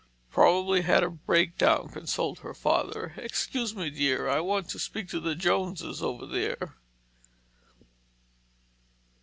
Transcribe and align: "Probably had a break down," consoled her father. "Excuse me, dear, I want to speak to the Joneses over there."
"Probably 0.31 0.81
had 0.81 1.03
a 1.03 1.11
break 1.11 1.59
down," 1.59 1.89
consoled 1.89 2.39
her 2.39 2.55
father. 2.55 3.13
"Excuse 3.17 3.75
me, 3.75 3.91
dear, 3.91 4.27
I 4.27 4.39
want 4.39 4.67
to 4.69 4.79
speak 4.79 5.07
to 5.09 5.19
the 5.19 5.35
Joneses 5.35 6.01
over 6.01 6.25
there." 6.25 6.75